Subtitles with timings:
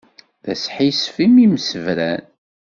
[0.45, 2.23] D asḥissef imi msebran.